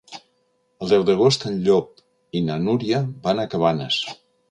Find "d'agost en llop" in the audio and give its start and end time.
1.09-1.93